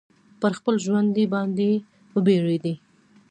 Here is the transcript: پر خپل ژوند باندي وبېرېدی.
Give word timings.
پر 0.39 0.51
خپل 0.59 0.75
ژوند 0.85 1.15
باندي 1.33 1.71
وبېرېدی. 2.15 2.73